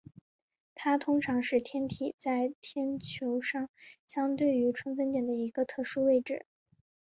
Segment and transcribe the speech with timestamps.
[0.73, 3.69] 它通常是天体在天球上
[4.07, 6.47] 相对于春分点的一个特殊位置。